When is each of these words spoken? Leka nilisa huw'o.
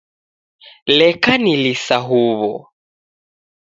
Leka 0.97 1.33
nilisa 1.43 1.97
huw'o. 2.07 2.51